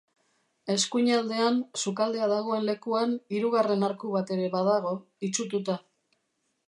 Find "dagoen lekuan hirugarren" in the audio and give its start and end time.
2.31-3.87